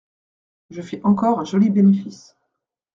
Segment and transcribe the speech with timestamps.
[0.71, 2.35] Je fais encore un joli bénéfice.